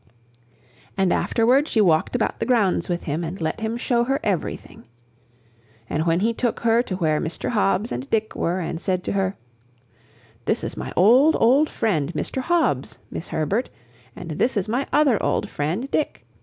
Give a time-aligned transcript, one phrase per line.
[0.97, 4.85] And afterward she walked about the grounds with him, and let him show her everything.
[5.87, 7.49] And when he took her to where Mr.
[7.49, 9.35] Hobbs and Dick were, and said to her,
[10.45, 12.41] "This is my old, old friend Mr.
[12.41, 13.69] Hobbs, Miss Herbert,
[14.15, 16.25] and this is my other old friend Dick.